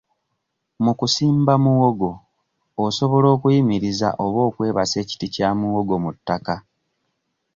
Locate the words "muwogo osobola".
1.63-3.27